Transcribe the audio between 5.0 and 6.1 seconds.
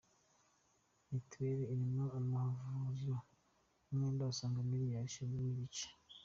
eshatu nigice